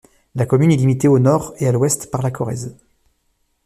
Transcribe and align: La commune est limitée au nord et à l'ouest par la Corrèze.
La 0.33 0.47
commune 0.47 0.71
est 0.71 0.77
limitée 0.77 1.07
au 1.07 1.19
nord 1.19 1.53
et 1.59 1.67
à 1.67 1.71
l'ouest 1.71 2.09
par 2.09 2.23
la 2.23 2.31
Corrèze. 2.31 2.75